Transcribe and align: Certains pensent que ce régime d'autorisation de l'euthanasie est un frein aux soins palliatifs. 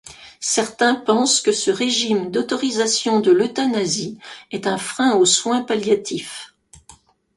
Certains 0.39 0.95
pensent 0.95 1.41
que 1.41 1.51
ce 1.51 1.69
régime 1.69 2.31
d'autorisation 2.31 3.19
de 3.19 3.29
l'euthanasie 3.29 4.17
est 4.49 4.65
un 4.65 4.79
frein 4.79 5.13
aux 5.13 5.25
soins 5.27 5.61
palliatifs. 5.61 6.55